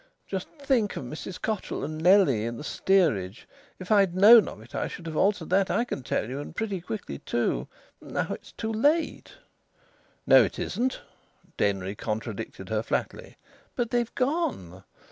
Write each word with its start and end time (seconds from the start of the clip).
Just 0.25 0.47
think 0.59 0.95
of 0.95 1.03
Mrs 1.03 1.39
Cotterill 1.39 1.83
and 1.83 1.99
Nellie 1.99 2.43
in 2.43 2.57
the 2.57 2.63
steerage. 2.63 3.47
If 3.77 3.91
I'd 3.91 4.15
known 4.15 4.47
of 4.47 4.59
it 4.59 4.73
I 4.73 4.87
should 4.87 5.05
have 5.05 5.15
altered 5.15 5.51
that, 5.51 5.69
I 5.69 5.83
can 5.85 6.01
tell 6.01 6.27
you, 6.27 6.39
and 6.39 6.55
pretty 6.55 6.81
quickly 6.81 7.19
too; 7.19 7.67
and 8.01 8.13
now 8.13 8.29
it's 8.31 8.51
too 8.51 8.73
late." 8.73 9.33
"No, 10.25 10.43
it 10.43 10.57
isn't," 10.57 11.01
Denry 11.55 11.93
contradicted 11.93 12.69
her 12.69 12.81
flatly. 12.81 13.37
"But 13.75 13.91
they've 13.91 14.15
gone." 14.15 14.83